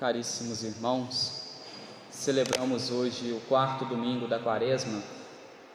caríssimos 0.00 0.64
irmãos, 0.64 1.42
celebramos 2.10 2.90
hoje 2.90 3.32
o 3.32 3.40
quarto 3.46 3.84
domingo 3.84 4.26
da 4.26 4.38
quaresma 4.38 5.02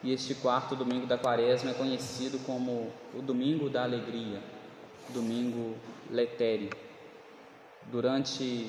e 0.02 0.12
este 0.12 0.34
quarto 0.34 0.74
domingo 0.74 1.06
da 1.06 1.16
quaresma 1.16 1.70
é 1.70 1.74
conhecido 1.74 2.40
como 2.40 2.92
o 3.14 3.22
domingo 3.22 3.70
da 3.70 3.84
alegria, 3.84 4.42
domingo 5.10 5.76
letério. 6.10 6.70
Durante 7.84 8.68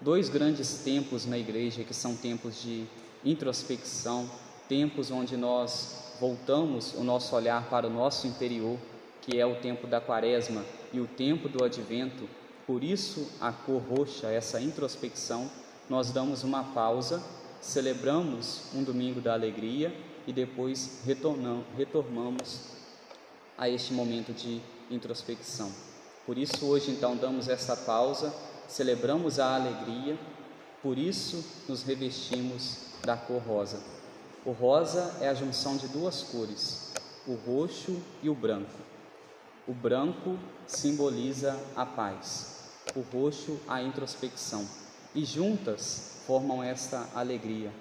dois 0.00 0.30
grandes 0.30 0.82
tempos 0.82 1.26
na 1.26 1.36
igreja, 1.36 1.84
que 1.84 1.92
são 1.92 2.16
tempos 2.16 2.62
de 2.62 2.86
introspecção, 3.22 4.30
tempos 4.66 5.10
onde 5.10 5.36
nós 5.36 6.14
voltamos 6.18 6.94
o 6.94 7.04
nosso 7.04 7.36
olhar 7.36 7.68
para 7.68 7.86
o 7.86 7.90
nosso 7.90 8.26
interior, 8.26 8.78
que 9.20 9.38
é 9.38 9.44
o 9.44 9.56
tempo 9.56 9.86
da 9.86 10.00
quaresma 10.00 10.64
e 10.90 11.00
o 11.00 11.06
tempo 11.06 11.50
do 11.50 11.62
advento, 11.62 12.26
por 12.66 12.82
isso, 12.82 13.28
a 13.40 13.52
cor 13.52 13.82
roxa, 13.82 14.28
essa 14.28 14.60
introspecção, 14.60 15.50
nós 15.88 16.10
damos 16.10 16.42
uma 16.42 16.64
pausa, 16.64 17.22
celebramos 17.60 18.62
um 18.74 18.82
domingo 18.82 19.20
da 19.20 19.34
alegria 19.34 19.94
e 20.26 20.32
depois 20.32 21.00
retornamos 21.04 22.60
a 23.56 23.68
este 23.68 23.92
momento 23.92 24.32
de 24.32 24.60
introspecção. 24.90 25.70
Por 26.24 26.38
isso, 26.38 26.64
hoje, 26.64 26.90
então, 26.90 27.16
damos 27.16 27.48
essa 27.48 27.76
pausa, 27.76 28.34
celebramos 28.66 29.38
a 29.38 29.54
alegria, 29.54 30.18
por 30.82 30.96
isso 30.96 31.44
nos 31.68 31.82
revestimos 31.82 32.78
da 33.02 33.16
cor 33.16 33.42
rosa. 33.42 33.78
O 34.44 34.52
rosa 34.52 35.18
é 35.20 35.28
a 35.28 35.34
junção 35.34 35.76
de 35.76 35.86
duas 35.88 36.22
cores, 36.22 36.92
o 37.26 37.34
roxo 37.34 38.00
e 38.22 38.28
o 38.30 38.34
branco. 38.34 38.72
O 39.66 39.72
branco 39.72 40.38
simboliza 40.66 41.58
a 41.74 41.86
paz, 41.86 42.53
o 42.94 43.00
roxo 43.00 43.58
a 43.68 43.82
introspecção, 43.82 44.66
e 45.14 45.24
juntas 45.24 46.22
formam 46.26 46.62
esta 46.62 47.08
alegria, 47.14 47.72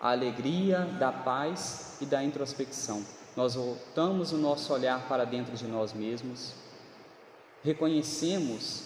a 0.00 0.10
alegria 0.10 0.80
da 0.98 1.12
paz 1.12 1.96
e 2.00 2.06
da 2.06 2.22
introspecção. 2.22 3.04
Nós 3.36 3.54
voltamos 3.54 4.32
o 4.32 4.36
nosso 4.36 4.72
olhar 4.72 5.08
para 5.08 5.24
dentro 5.24 5.56
de 5.56 5.66
nós 5.66 5.92
mesmos, 5.92 6.52
reconhecemos 7.62 8.84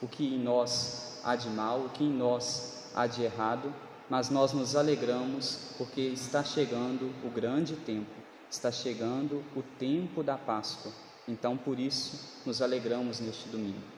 o 0.00 0.06
que 0.06 0.34
em 0.34 0.38
nós 0.38 1.20
há 1.24 1.34
de 1.34 1.48
mal, 1.48 1.80
o 1.80 1.88
que 1.88 2.04
em 2.04 2.12
nós 2.12 2.84
há 2.94 3.06
de 3.06 3.22
errado, 3.22 3.72
mas 4.08 4.30
nós 4.30 4.52
nos 4.52 4.76
alegramos 4.76 5.58
porque 5.76 6.00
está 6.00 6.42
chegando 6.44 7.12
o 7.24 7.30
grande 7.30 7.76
tempo, 7.76 8.10
está 8.50 8.70
chegando 8.70 9.44
o 9.56 9.62
tempo 9.78 10.22
da 10.22 10.38
Páscoa. 10.38 10.92
Então, 11.26 11.56
por 11.56 11.78
isso, 11.78 12.40
nos 12.46 12.62
alegramos 12.62 13.20
neste 13.20 13.48
domingo. 13.48 13.97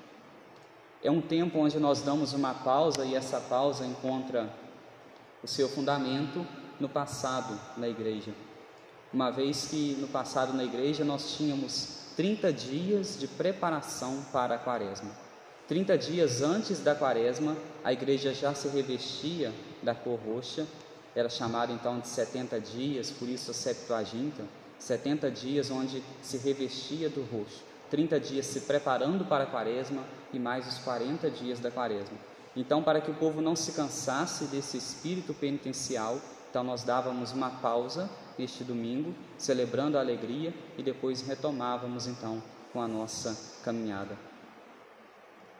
É 1.03 1.11
um 1.11 1.23
tempo 1.23 1.59
onde 1.59 1.79
nós 1.79 2.03
damos 2.03 2.35
uma 2.35 2.53
pausa 2.53 3.07
e 3.07 3.15
essa 3.15 3.41
pausa 3.41 3.87
encontra 3.87 4.51
o 5.43 5.49
seu 5.49 5.67
fundamento 5.67 6.47
no 6.79 6.91
passado 6.91 7.59
na 7.79 7.89
igreja. 7.89 8.35
Uma 9.11 9.31
vez 9.31 9.67
que 9.69 9.97
no 9.99 10.09
passado 10.09 10.53
na 10.53 10.63
igreja 10.63 11.03
nós 11.03 11.37
tínhamos 11.37 12.01
30 12.17 12.53
dias 12.53 13.19
de 13.19 13.27
preparação 13.27 14.23
para 14.31 14.57
a 14.57 14.59
quaresma. 14.59 15.11
30 15.69 15.97
dias 15.97 16.43
antes 16.43 16.81
da 16.81 16.95
quaresma, 16.95 17.57
a 17.83 17.95
igreja 17.95 18.35
já 18.35 18.55
se 18.55 18.69
revestia 18.69 19.55
da 19.83 19.95
cor 19.95 20.19
roxa, 20.19 20.67
era 21.15 21.31
chamada 21.31 21.73
então 21.73 21.99
de 21.99 22.09
70 22.09 22.61
dias, 22.61 23.11
por 23.11 23.27
isso 23.27 23.53
a 23.53 23.55
Septuaginta, 23.55 24.45
70 24.79 25.31
dias 25.31 25.71
onde 25.71 26.03
se 26.21 26.37
revestia 26.37 27.09
do 27.09 27.23
roxo. 27.23 27.63
30 27.91 28.21
dias 28.21 28.47
se 28.47 28.61
preparando 28.61 29.25
para 29.25 29.45
a 29.45 29.47
quaresma 29.47 30.03
e 30.33 30.39
mais 30.39 30.67
os 30.67 30.79
40 30.79 31.31
dias 31.31 31.61
da 31.61 31.71
quaresma. 31.71 32.17
Então, 32.57 32.83
para 32.83 33.01
que 33.01 33.11
o 33.11 33.15
povo 33.15 33.41
não 33.41 33.55
se 33.55 33.73
cansasse 33.73 34.47
desse 34.47 34.77
espírito 34.77 35.33
penitencial, 35.33 36.19
então 36.51 36.65
nós 36.65 36.83
dávamos 36.83 37.33
uma 37.33 37.51
pausa 37.51 38.11
este 38.43 38.65
domingo, 38.65 39.15
celebrando 39.39 39.97
a 39.97 40.01
alegria 40.01 40.55
e 40.77 40.83
depois 40.83 41.23
retomávamos 41.23 42.07
então 42.07 42.43
com 42.73 42.81
a 42.81 42.89
nossa 42.89 43.61
caminhada. 43.63 44.17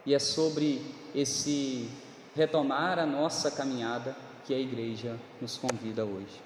E 0.07 0.15
é 0.15 0.19
sobre 0.19 0.83
esse 1.15 1.91
retomar 2.35 2.99
a 2.99 3.07
nossa 3.07 3.51
caminhada 3.51 4.17
que 4.45 4.55
a 4.55 4.59
igreja 4.59 5.19
nos 5.41 5.59
convida 5.59 6.05
hoje. 6.05 6.41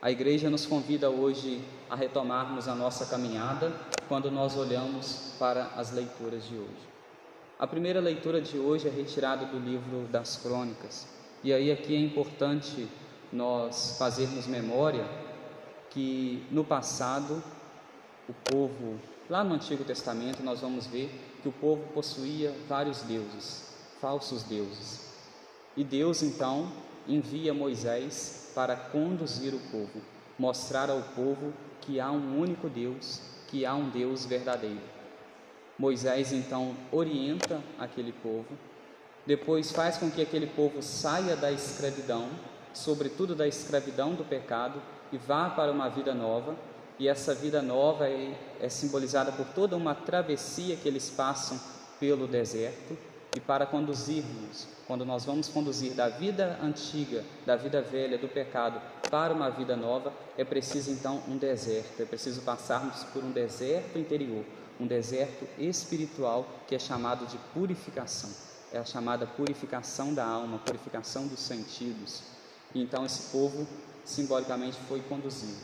A 0.00 0.10
igreja 0.10 0.48
nos 0.50 0.66
convida 0.66 1.10
hoje 1.10 1.64
a 1.90 1.96
retomarmos 1.96 2.68
a 2.68 2.74
nossa 2.74 3.06
caminhada 3.06 3.72
quando 4.06 4.30
nós 4.30 4.56
olhamos 4.56 5.32
para 5.38 5.64
as 5.76 5.92
leituras 5.92 6.44
de 6.44 6.56
hoje. 6.56 6.97
A 7.58 7.66
primeira 7.66 7.98
leitura 7.98 8.40
de 8.40 8.56
hoje 8.56 8.86
é 8.86 8.90
retirada 8.90 9.44
do 9.44 9.58
livro 9.58 10.06
das 10.12 10.36
Crônicas. 10.36 11.08
E 11.42 11.52
aí 11.52 11.72
aqui 11.72 11.92
é 11.92 11.98
importante 11.98 12.88
nós 13.32 13.96
fazermos 13.98 14.46
memória 14.46 15.04
que 15.90 16.46
no 16.52 16.62
passado 16.62 17.42
o 18.28 18.32
povo, 18.48 19.00
lá 19.28 19.42
no 19.42 19.56
Antigo 19.56 19.82
Testamento, 19.82 20.40
nós 20.40 20.60
vamos 20.60 20.86
ver 20.86 21.10
que 21.42 21.48
o 21.48 21.52
povo 21.52 21.82
possuía 21.92 22.54
vários 22.68 23.02
deuses, 23.02 23.74
falsos 24.00 24.44
deuses. 24.44 25.12
E 25.76 25.82
Deus 25.82 26.22
então 26.22 26.70
envia 27.08 27.52
Moisés 27.52 28.52
para 28.54 28.76
conduzir 28.76 29.52
o 29.52 29.58
povo, 29.72 30.00
mostrar 30.38 30.90
ao 30.90 31.02
povo 31.02 31.52
que 31.80 31.98
há 31.98 32.08
um 32.08 32.38
único 32.40 32.68
Deus, 32.68 33.20
que 33.48 33.66
há 33.66 33.74
um 33.74 33.90
Deus 33.90 34.24
verdadeiro. 34.24 34.97
Moisés 35.78 36.32
então 36.32 36.74
orienta 36.90 37.62
aquele 37.78 38.12
povo, 38.12 38.58
depois 39.28 39.70
faz 39.70 39.98
com 39.98 40.10
que 40.10 40.22
aquele 40.22 40.46
povo 40.46 40.82
saia 40.82 41.36
da 41.36 41.52
escravidão, 41.52 42.28
sobretudo 42.72 43.34
da 43.34 43.46
escravidão 43.46 44.14
do 44.14 44.24
pecado, 44.24 44.80
e 45.12 45.18
vá 45.18 45.50
para 45.50 45.70
uma 45.70 45.88
vida 45.88 46.14
nova. 46.14 46.56
E 46.98 47.06
essa 47.06 47.34
vida 47.34 47.62
nova 47.62 48.08
é, 48.08 48.34
é 48.60 48.68
simbolizada 48.68 49.30
por 49.30 49.46
toda 49.48 49.76
uma 49.76 49.94
travessia 49.94 50.76
que 50.76 50.88
eles 50.88 51.10
passam 51.10 51.60
pelo 52.00 52.26
deserto, 52.26 52.96
e 53.36 53.40
para 53.40 53.66
conduzirmos, 53.66 54.66
quando 54.86 55.04
nós 55.04 55.24
vamos 55.26 55.48
conduzir 55.48 55.92
da 55.92 56.08
vida 56.08 56.58
antiga, 56.62 57.22
da 57.44 57.54
vida 57.54 57.82
velha, 57.82 58.16
do 58.16 58.26
pecado, 58.26 58.80
para 59.10 59.34
uma 59.34 59.50
vida 59.50 59.76
nova, 59.76 60.12
é 60.36 60.44
preciso 60.44 60.90
então 60.90 61.22
um 61.28 61.36
deserto, 61.36 62.02
é 62.02 62.06
preciso 62.06 62.40
passarmos 62.40 63.04
por 63.04 63.22
um 63.22 63.30
deserto 63.30 63.98
interior, 63.98 64.42
um 64.80 64.86
deserto 64.86 65.46
espiritual 65.58 66.46
que 66.66 66.74
é 66.74 66.78
chamado 66.78 67.26
de 67.26 67.36
purificação. 67.52 68.30
É 68.72 68.78
a 68.78 68.84
chamada 68.84 69.26
purificação 69.26 70.12
da 70.12 70.24
alma, 70.24 70.58
purificação 70.58 71.26
dos 71.26 71.40
sentidos. 71.40 72.22
E 72.74 72.82
então 72.82 73.04
esse 73.04 73.32
povo 73.32 73.66
simbolicamente 74.04 74.78
foi 74.88 75.00
conduzido. 75.00 75.58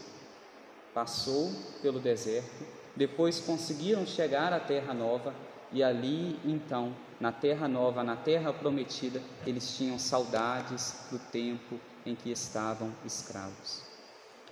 Passou 0.93 1.51
pelo 1.83 2.01
deserto, 2.01 2.65
depois 2.97 3.41
conseguiram 3.41 4.07
chegar 4.07 4.53
à 4.53 4.61
terra 4.61 4.95
nova 4.95 5.35
e 5.73 5.83
ali 5.83 6.39
então 6.45 6.95
na 7.21 7.33
terra 7.33 7.67
nova, 7.69 8.03
na 8.03 8.17
terra 8.17 8.53
prometida, 8.53 9.21
eles 9.47 9.77
tinham 9.77 9.99
saudades 9.99 11.07
do 11.11 11.19
tempo 11.19 11.79
em 12.05 12.15
que 12.15 12.31
estavam 12.31 12.93
escravos. 13.05 13.83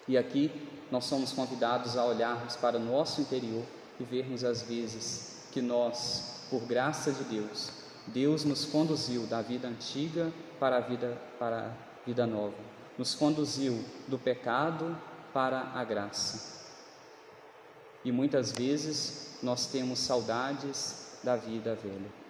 E 0.09 0.19
aqui 0.19 0.51
nós 0.91 1.05
somos 1.05 1.33
convidados 1.33 1.97
a 1.97 2.05
olharmos 2.05 2.57
para 2.57 2.77
o 2.77 2.81
nosso 2.81 3.21
interior 3.21 3.65
e 4.03 4.05
vermos 4.05 4.45
às 4.45 4.63
vezes 4.63 5.47
que 5.53 5.63
nós, 5.63 6.47
por 6.51 6.63
graça 6.63 7.13
de 7.13 7.25
Deus, 7.25 7.71
Deus 8.09 8.45
nos 8.45 8.65
conduziu 8.65 9.27
da 9.27 9.41
vida 9.41 9.69
antiga 9.69 10.33
para 10.59 10.79
a 10.79 10.81
vida 10.81 11.17
para 11.39 11.69
a 11.69 11.71
vida 12.05 12.27
nova. 12.27 12.57
Nos 12.99 13.15
conduziu 13.15 13.85
do 14.09 14.19
pecado 14.19 14.97
para 15.33 15.71
a 15.75 15.85
graça. 15.85 16.61
E 18.05 18.11
muitas 18.11 18.53
vezes 18.53 19.39
nós 19.43 19.67
temos 19.67 20.01
saudades 20.01 21.19
da 21.23 21.37
vida 21.37 21.75
velha. 21.75 22.23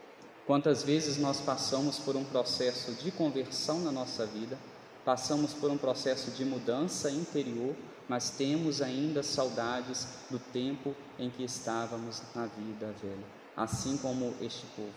Quantas 0.47 0.83
vezes 0.83 1.17
nós 1.17 1.41
passamos 1.41 1.99
por 1.99 2.17
um 2.17 2.25
processo 2.25 2.93
de 2.93 3.11
conversão 3.11 3.81
na 3.81 3.91
nossa 3.91 4.27
vida, 4.27 4.59
passamos 5.05 5.55
por 5.55 5.71
um 5.71 5.79
processo 5.79 6.31
de 6.33 6.45
mudança 6.45 7.11
interior, 7.11 7.75
mas 8.09 8.31
temos 8.31 8.83
ainda 8.83 9.23
saudades 9.23 10.27
do 10.31 10.39
tempo 10.39 10.95
em 11.19 11.31
que 11.31 11.45
estávamos 11.45 12.23
na 12.35 12.47
vida 12.47 12.93
velha, 13.03 13.25
assim 13.57 13.97
como 13.97 14.35
este 14.41 14.67
povo. 14.77 14.93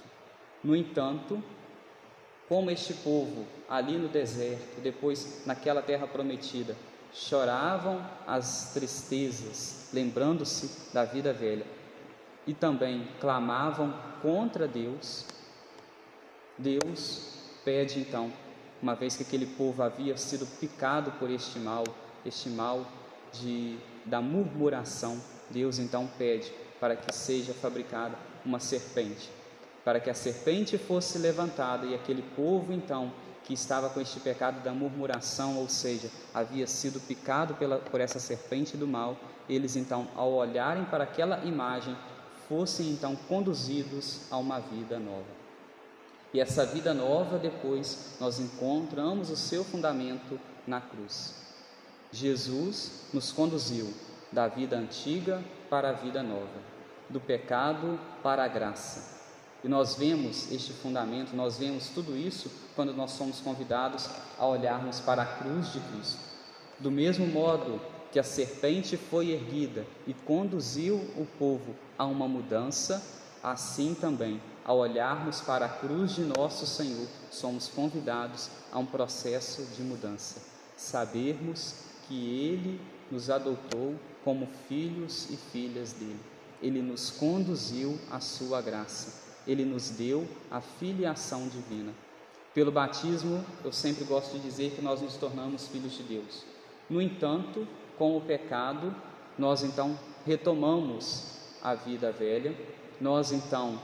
No 0.64 0.76
entanto, 0.76 1.42
como 2.48 2.70
este 2.70 2.94
povo 2.94 3.46
ali 3.70 3.98
no 3.98 4.08
deserto, 4.08 4.82
depois 4.82 5.44
naquela 5.46 5.82
terra 5.82 6.08
prometida, 6.08 6.76
choravam 7.14 8.06
as 8.28 8.74
tristezas, 8.74 9.90
lembrando-se 9.94 10.94
da 10.94 11.06
vida 11.06 11.32
velha, 11.32 11.66
e 12.46 12.54
também 12.54 13.08
clamavam 13.20 13.94
contra 14.22 14.68
Deus, 14.68 15.26
Deus 16.58 17.34
pede 17.64 18.00
então, 18.00 18.32
uma 18.82 18.96
vez 18.96 19.16
que 19.16 19.24
aquele 19.24 19.46
povo 19.46 19.82
havia 19.82 20.16
sido 20.16 20.46
picado 20.60 21.12
por 21.14 21.30
este 21.30 21.58
mal, 21.58 21.84
este 22.26 22.50
mal 22.50 22.86
de 23.34 23.78
da 24.06 24.22
murmuração, 24.22 25.20
Deus 25.50 25.80
então 25.80 26.08
pede 26.18 26.52
para 26.80 26.96
que 26.96 27.14
seja 27.14 27.54
fabricada 27.54 28.16
uma 28.46 28.60
serpente. 28.60 29.30
para 29.84 30.00
que 30.00 30.10
a 30.10 30.16
serpente 30.16 30.80
fosse 30.80 31.20
levantada 31.20 31.86
e 31.86 31.94
aquele 31.94 32.24
povo 32.36 32.74
então 32.74 33.14
que 33.44 33.54
estava 33.54 33.88
com 33.88 34.02
este 34.02 34.20
pecado 34.20 34.64
da 34.64 34.74
murmuração, 34.74 35.58
ou 35.60 35.70
seja, 35.70 36.10
havia 36.34 36.66
sido 36.66 37.00
picado 37.00 37.54
pela, 37.54 37.78
por 37.78 38.02
essa 38.02 38.20
serpente 38.20 38.76
do 38.76 38.88
mal, 38.88 39.16
eles 39.48 39.76
então, 39.76 40.08
ao 40.16 40.34
olharem 40.34 40.84
para 40.86 41.04
aquela 41.04 41.46
imagem, 41.46 41.96
fossem 42.50 42.90
então 42.90 43.16
conduzidos 43.16 44.22
a 44.32 44.38
uma 44.38 44.60
vida 44.60 44.98
nova. 44.98 45.30
E 46.34 46.40
essa 46.40 46.66
vida 46.66 46.92
nova, 46.92 47.38
depois, 47.38 48.16
nós 48.20 48.40
encontramos 48.40 49.30
o 49.30 49.36
seu 49.38 49.64
fundamento 49.64 50.40
na 50.66 50.82
cruz. 50.82 51.45
Jesus 52.16 53.10
nos 53.14 53.32
conduziu 53.32 53.94
da 54.32 54.48
vida 54.48 54.78
antiga 54.78 55.44
para 55.70 55.90
a 55.90 55.94
vida 55.94 56.24
nova, 56.24 56.60
do 57.10 57.20
pecado 57.20 58.00
para 58.24 58.44
a 58.44 58.48
graça 58.48 59.16
e 59.66 59.68
nós 59.68 59.96
vemos 59.96 60.52
este 60.52 60.72
fundamento, 60.74 61.36
nós 61.36 61.58
vemos 61.58 61.90
tudo 61.90 62.16
isso 62.16 62.52
quando 62.76 62.94
nós 62.94 63.10
somos 63.14 63.40
convidados 63.40 64.08
a 64.38 64.46
olharmos 64.46 65.00
para 65.00 65.24
a 65.24 65.26
cruz 65.26 65.74
de 65.74 65.80
Cristo. 65.80 66.20
Do 66.80 66.92
mesmo 66.92 67.26
modo 67.26 67.82
que 68.12 68.20
a 68.20 68.24
serpente 68.24 68.96
foi 68.96 69.32
erguida 69.32 69.84
e 70.06 70.14
conduziu 70.14 70.98
o 71.18 71.26
povo 71.40 71.76
a 71.98 72.06
uma 72.06 72.28
mudança, 72.28 73.04
assim 73.42 73.96
também, 73.96 74.40
ao 74.64 74.78
olharmos 74.78 75.42
para 75.42 75.66
a 75.66 75.70
cruz 75.70 76.14
de 76.14 76.22
nosso 76.22 76.68
Senhor, 76.68 77.08
somos 77.32 77.68
convidados 77.68 78.52
a 78.72 78.78
um 78.78 78.86
processo 78.86 79.64
de 79.76 79.82
mudança. 79.82 80.44
Sabermos 80.78 81.74
que 82.08 82.30
Ele 82.30 82.80
nos 83.12 83.30
adotou 83.30 83.96
como 84.24 84.48
filhos 84.68 85.30
e 85.30 85.38
filhas 85.38 85.94
dele. 85.94 86.20
Ele 86.62 86.82
nos 86.82 87.12
conduziu 87.12 88.00
à 88.10 88.20
sua 88.20 88.62
graça 88.62 89.26
ele 89.48 89.64
nos 89.64 89.90
deu 89.90 90.28
a 90.50 90.60
filiação 90.60 91.48
divina. 91.48 91.94
Pelo 92.54 92.72
batismo, 92.72 93.44
eu 93.64 93.72
sempre 93.72 94.06
gosto 94.06 94.34
de 94.34 94.40
dizer 94.40 94.72
que 94.72 94.82
nós 94.82 95.02
nos 95.02 95.18
tornamos 95.18 95.68
filhos 95.68 95.94
de 95.94 96.04
Deus. 96.04 96.44
No 96.90 97.02
entanto, 97.02 97.68
com 97.98 98.16
o 98.18 98.22
pecado, 98.22 98.96
nós 99.38 99.64
então 99.64 99.98
retomamos 100.26 101.36
a 101.62 101.74
vida 101.76 102.12
velha, 102.12 102.56
nós 103.00 103.32
então 103.32 103.80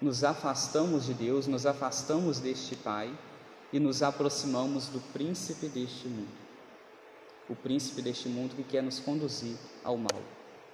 nos 0.00 0.24
afastamos 0.24 1.06
de 1.06 1.14
Deus, 1.14 1.46
nos 1.46 1.66
afastamos 1.66 2.40
deste 2.40 2.74
Pai 2.76 3.16
e 3.72 3.78
nos 3.78 4.02
aproximamos 4.02 4.86
do 4.88 5.00
príncipe 5.12 5.66
deste 5.68 6.08
mundo. 6.08 6.47
O 7.48 7.56
príncipe 7.56 8.02
deste 8.02 8.28
mundo 8.28 8.54
que 8.54 8.62
quer 8.62 8.82
nos 8.82 9.00
conduzir 9.00 9.56
ao 9.82 9.96
mal. 9.96 10.20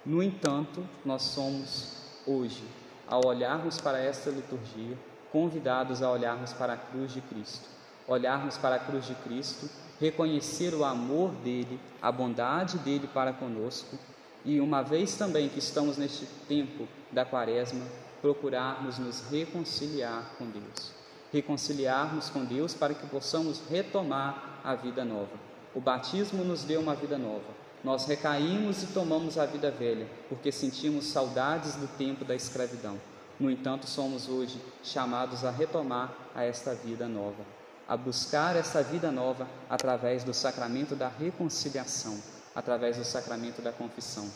No 0.05 0.21
entanto, 0.21 0.87
nós 1.03 1.21
somos 1.21 1.97
hoje 2.27 2.63
ao 3.07 3.25
olharmos 3.25 3.79
para 3.79 3.99
esta 3.99 4.29
liturgia, 4.29 4.97
convidados 5.31 6.01
a 6.01 6.11
olharmos 6.11 6.53
para 6.53 6.73
a 6.73 6.77
cruz 6.77 7.13
de 7.13 7.21
Cristo. 7.21 7.67
Olharmos 8.07 8.57
para 8.57 8.75
a 8.75 8.79
cruz 8.79 9.05
de 9.05 9.15
Cristo, 9.15 9.69
reconhecer 9.99 10.73
o 10.73 10.83
amor 10.83 11.31
dele, 11.31 11.79
a 12.01 12.11
bondade 12.11 12.77
dele 12.79 13.07
para 13.07 13.33
conosco 13.33 13.97
e, 14.43 14.59
uma 14.59 14.83
vez 14.83 15.15
também 15.15 15.49
que 15.49 15.59
estamos 15.59 15.97
neste 15.97 16.25
tempo 16.47 16.87
da 17.11 17.25
Quaresma, 17.25 17.83
procurarmos 18.21 18.99
nos 18.99 19.21
reconciliar 19.29 20.35
com 20.37 20.45
Deus. 20.49 20.91
Reconciliarmos 21.31 22.29
com 22.29 22.45
Deus 22.45 22.73
para 22.73 22.93
que 22.93 23.07
possamos 23.07 23.61
retomar 23.69 24.61
a 24.63 24.75
vida 24.75 25.03
nova. 25.03 25.54
O 25.75 25.81
batismo 25.81 26.43
nos 26.43 26.63
deu 26.63 26.79
uma 26.79 26.95
vida 26.95 27.17
nova 27.17 27.65
nós 27.85 28.07
recaímos 28.07 28.81
e 28.81 28.87
tomamos 28.87 29.37
a 29.37 29.45
vida 29.45 29.69
velha, 29.69 30.07
porque 30.27 30.51
sentimos 30.51 31.05
saudades 31.05 31.75
do 31.75 31.87
tempo 31.99 32.25
da 32.25 32.33
escravidão. 32.33 32.99
No 33.39 33.47
entanto, 33.47 33.85
somos 33.85 34.27
hoje 34.27 34.59
chamados 34.83 35.45
a 35.45 35.51
retomar 35.51 36.11
a 36.33 36.43
esta 36.43 36.73
vida 36.73 37.07
nova, 37.07 37.45
a 37.87 37.95
buscar 37.95 38.55
essa 38.55 38.81
vida 38.81 39.11
nova 39.11 39.47
através 39.69 40.23
do 40.23 40.33
sacramento 40.33 40.95
da 40.95 41.07
reconciliação, 41.07 42.19
através 42.55 42.97
do 42.97 43.05
sacramento 43.05 43.61
da 43.61 43.71
confissão. 43.71 44.27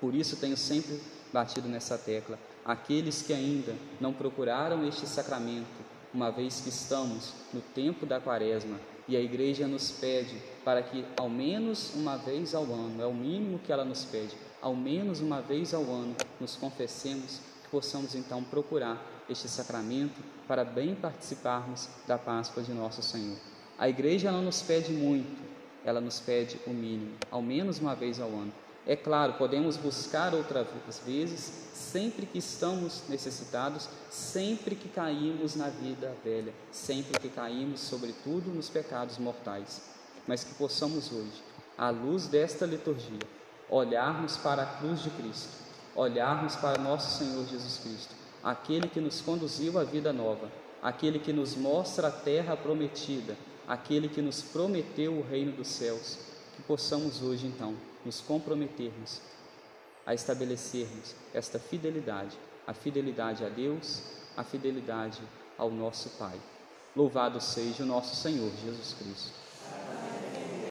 Por 0.00 0.14
isso 0.14 0.36
tenho 0.36 0.56
sempre 0.56 1.02
batido 1.32 1.66
nessa 1.66 1.98
tecla. 1.98 2.38
Aqueles 2.64 3.20
que 3.20 3.32
ainda 3.32 3.74
não 4.00 4.12
procuraram 4.12 4.86
este 4.86 5.08
sacramento, 5.08 5.66
uma 6.14 6.30
vez 6.30 6.60
que 6.60 6.68
estamos 6.68 7.34
no 7.52 7.60
tempo 7.60 8.06
da 8.06 8.20
quaresma, 8.20 8.78
e 9.10 9.16
a 9.16 9.20
igreja 9.20 9.66
nos 9.66 9.90
pede 9.90 10.40
para 10.64 10.80
que 10.84 11.04
ao 11.16 11.28
menos 11.28 11.92
uma 11.96 12.16
vez 12.16 12.54
ao 12.54 12.62
ano, 12.62 13.02
é 13.02 13.06
o 13.06 13.12
mínimo 13.12 13.58
que 13.58 13.72
ela 13.72 13.84
nos 13.84 14.04
pede, 14.04 14.36
ao 14.62 14.76
menos 14.76 15.18
uma 15.20 15.40
vez 15.40 15.74
ao 15.74 15.82
ano 15.82 16.14
nos 16.38 16.54
confessemos, 16.54 17.40
que 17.64 17.68
possamos 17.68 18.14
então 18.14 18.44
procurar 18.44 19.04
este 19.28 19.48
sacramento 19.48 20.22
para 20.46 20.64
bem 20.64 20.94
participarmos 20.94 21.88
da 22.06 22.16
Páscoa 22.16 22.62
de 22.62 22.72
nosso 22.72 23.02
Senhor. 23.02 23.36
A 23.76 23.88
igreja 23.88 24.30
não 24.30 24.42
nos 24.42 24.62
pede 24.62 24.92
muito, 24.92 25.42
ela 25.84 26.00
nos 26.00 26.20
pede 26.20 26.60
o 26.64 26.70
mínimo, 26.70 27.16
ao 27.32 27.42
menos 27.42 27.80
uma 27.80 27.96
vez 27.96 28.20
ao 28.20 28.28
ano. 28.28 28.52
É 28.86 28.96
claro, 28.96 29.34
podemos 29.34 29.76
buscar 29.76 30.34
outras 30.34 30.66
vezes, 31.04 31.70
sempre 31.74 32.24
que 32.24 32.38
estamos 32.38 33.02
necessitados, 33.08 33.88
sempre 34.10 34.74
que 34.74 34.88
caímos 34.88 35.54
na 35.54 35.68
vida 35.68 36.14
velha, 36.24 36.52
sempre 36.72 37.20
que 37.20 37.28
caímos, 37.28 37.80
sobretudo, 37.80 38.50
nos 38.50 38.68
pecados 38.70 39.18
mortais. 39.18 39.82
Mas 40.26 40.42
que 40.42 40.54
possamos 40.54 41.12
hoje, 41.12 41.42
à 41.76 41.90
luz 41.90 42.26
desta 42.26 42.64
liturgia, 42.64 43.18
olharmos 43.68 44.36
para 44.36 44.62
a 44.62 44.66
cruz 44.66 45.02
de 45.02 45.10
Cristo, 45.10 45.52
olharmos 45.94 46.56
para 46.56 46.80
nosso 46.80 47.18
Senhor 47.18 47.46
Jesus 47.46 47.78
Cristo, 47.78 48.14
aquele 48.42 48.88
que 48.88 49.00
nos 49.00 49.20
conduziu 49.20 49.78
à 49.78 49.84
vida 49.84 50.12
nova, 50.12 50.50
aquele 50.82 51.18
que 51.18 51.32
nos 51.32 51.54
mostra 51.54 52.08
a 52.08 52.10
terra 52.10 52.56
prometida, 52.56 53.36
aquele 53.68 54.08
que 54.08 54.22
nos 54.22 54.42
prometeu 54.42 55.18
o 55.18 55.22
reino 55.22 55.52
dos 55.52 55.68
céus, 55.68 56.18
que 56.60 56.66
possamos 56.66 57.22
hoje 57.22 57.46
então 57.46 57.74
nos 58.04 58.20
comprometermos 58.20 59.20
a 60.04 60.12
estabelecermos 60.12 61.14
esta 61.32 61.58
fidelidade, 61.58 62.36
a 62.66 62.74
fidelidade 62.74 63.44
a 63.44 63.48
Deus, 63.48 64.02
a 64.36 64.44
fidelidade 64.44 65.20
ao 65.56 65.70
nosso 65.70 66.10
Pai. 66.10 66.38
Louvado 66.94 67.40
seja 67.40 67.82
o 67.82 67.86
nosso 67.86 68.14
Senhor 68.14 68.50
Jesus 68.62 68.94
Cristo. 68.94 69.49